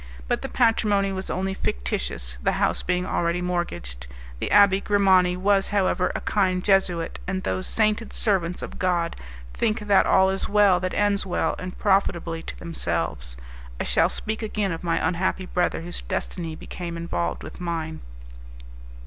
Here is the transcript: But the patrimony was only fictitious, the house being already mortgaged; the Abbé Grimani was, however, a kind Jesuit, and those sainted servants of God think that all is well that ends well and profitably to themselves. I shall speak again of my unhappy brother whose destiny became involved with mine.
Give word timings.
But 0.27 0.41
the 0.41 0.49
patrimony 0.49 1.11
was 1.11 1.29
only 1.29 1.53
fictitious, 1.53 2.35
the 2.41 2.53
house 2.53 2.81
being 2.81 3.05
already 3.05 3.39
mortgaged; 3.39 4.07
the 4.39 4.49
Abbé 4.49 4.83
Grimani 4.83 5.37
was, 5.37 5.67
however, 5.67 6.11
a 6.15 6.21
kind 6.21 6.65
Jesuit, 6.65 7.19
and 7.27 7.43
those 7.43 7.67
sainted 7.67 8.11
servants 8.11 8.63
of 8.63 8.79
God 8.79 9.15
think 9.53 9.81
that 9.81 10.07
all 10.07 10.31
is 10.31 10.49
well 10.49 10.79
that 10.79 10.95
ends 10.95 11.23
well 11.23 11.53
and 11.59 11.77
profitably 11.77 12.41
to 12.41 12.57
themselves. 12.57 13.37
I 13.79 13.83
shall 13.83 14.09
speak 14.09 14.41
again 14.41 14.71
of 14.71 14.83
my 14.83 14.97
unhappy 15.07 15.45
brother 15.45 15.81
whose 15.81 16.01
destiny 16.01 16.55
became 16.55 16.97
involved 16.97 17.43
with 17.43 17.61
mine. 17.61 18.01